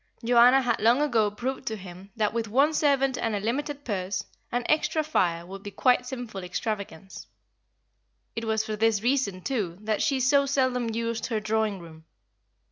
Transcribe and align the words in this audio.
Joanna 0.25 0.63
had 0.63 0.79
long 0.81 0.99
ago 0.99 1.29
proved 1.29 1.67
to 1.67 1.75
him 1.75 2.09
that 2.15 2.33
with 2.33 2.47
one 2.47 2.73
servant 2.73 3.19
and 3.19 3.35
a 3.35 3.39
limited 3.39 3.85
purse, 3.85 4.25
an 4.51 4.63
extra 4.67 5.03
fire 5.03 5.45
would 5.45 5.61
be 5.61 5.69
quite 5.69 6.01
a 6.01 6.03
sinful 6.03 6.43
extravagance. 6.43 7.27
It 8.35 8.45
was 8.45 8.65
for 8.65 8.75
this 8.75 9.03
reason 9.03 9.41
too 9.43 9.77
that 9.81 10.01
she 10.01 10.19
so 10.19 10.47
seldom 10.47 10.89
used 10.89 11.27
her 11.27 11.39
drawing 11.39 11.77
room. 11.77 12.05